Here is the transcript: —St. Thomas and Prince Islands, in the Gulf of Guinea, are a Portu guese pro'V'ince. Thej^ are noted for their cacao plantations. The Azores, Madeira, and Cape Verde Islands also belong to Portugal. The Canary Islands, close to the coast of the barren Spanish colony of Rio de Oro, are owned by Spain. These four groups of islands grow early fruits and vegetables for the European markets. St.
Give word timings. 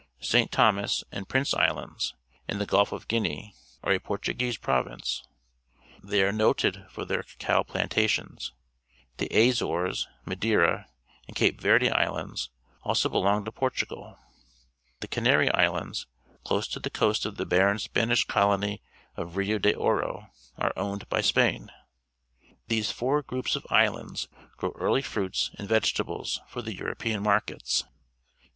—St. 0.33 0.51
Thomas 0.51 1.03
and 1.11 1.29
Prince 1.29 1.53
Islands, 1.53 2.15
in 2.47 2.57
the 2.57 2.65
Gulf 2.65 2.91
of 2.91 3.07
Guinea, 3.07 3.53
are 3.83 3.91
a 3.93 3.99
Portu 3.99 4.33
guese 4.35 4.59
pro'V'ince. 4.59 5.21
Thej^ 6.01 6.23
are 6.23 6.31
noted 6.31 6.87
for 6.89 7.05
their 7.05 7.21
cacao 7.21 7.63
plantations. 7.63 8.51
The 9.17 9.27
Azores, 9.27 10.07
Madeira, 10.25 10.87
and 11.27 11.35
Cape 11.35 11.61
Verde 11.61 11.91
Islands 11.91 12.49
also 12.81 13.09
belong 13.09 13.45
to 13.45 13.51
Portugal. 13.51 14.17
The 15.01 15.07
Canary 15.07 15.51
Islands, 15.51 16.07
close 16.43 16.67
to 16.69 16.79
the 16.79 16.89
coast 16.89 17.27
of 17.27 17.35
the 17.37 17.45
barren 17.45 17.77
Spanish 17.77 18.25
colony 18.25 18.81
of 19.15 19.37
Rio 19.37 19.59
de 19.59 19.75
Oro, 19.75 20.31
are 20.57 20.73
owned 20.75 21.07
by 21.09 21.21
Spain. 21.21 21.71
These 22.69 22.89
four 22.91 23.21
groups 23.21 23.55
of 23.55 23.67
islands 23.69 24.27
grow 24.57 24.71
early 24.79 25.03
fruits 25.03 25.51
and 25.59 25.67
vegetables 25.69 26.41
for 26.47 26.63
the 26.63 26.73
European 26.75 27.21
markets. 27.21 27.81
St. 27.81 27.91